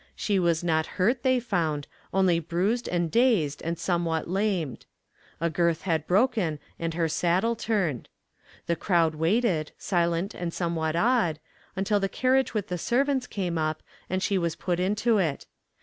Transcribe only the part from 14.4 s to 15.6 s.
put into it.